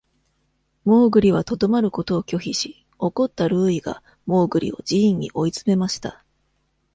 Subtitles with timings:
[0.83, 6.25] モーグリは留まることを拒否し、怒ったルーイがモーグリを寺院に追い詰めました。